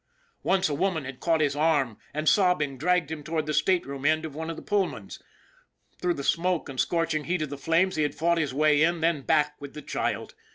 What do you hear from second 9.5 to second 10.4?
with the child.